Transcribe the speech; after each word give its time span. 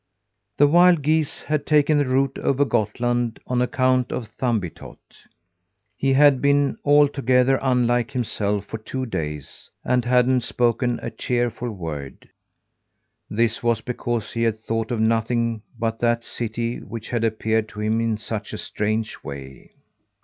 The 0.57 0.65
wild 0.65 1.03
geese 1.03 1.43
had 1.43 1.63
taken 1.67 1.99
the 1.99 2.07
route 2.07 2.39
over 2.39 2.65
Gottland 2.65 3.39
on 3.45 3.61
account 3.61 4.11
of 4.11 4.29
Thumbietot. 4.35 4.97
He 5.95 6.13
had 6.13 6.41
been 6.41 6.79
altogether 6.83 7.59
unlike 7.61 8.09
himself 8.09 8.65
for 8.65 8.79
two 8.79 9.05
days, 9.05 9.69
and 9.85 10.03
hadn't 10.03 10.41
spoken 10.41 10.99
a 11.03 11.11
cheerful 11.11 11.69
word. 11.69 12.27
This 13.29 13.61
was 13.61 13.81
because 13.81 14.31
he 14.31 14.41
had 14.41 14.57
thought 14.57 14.89
of 14.89 14.99
nothing 14.99 15.61
but 15.77 15.99
that 15.99 16.23
city 16.23 16.79
which 16.79 17.11
had 17.11 17.23
appeared 17.23 17.69
to 17.69 17.81
him 17.81 18.01
in 18.01 18.17
such 18.17 18.53
a 18.53 18.57
strange 18.57 19.23
way. 19.23 19.69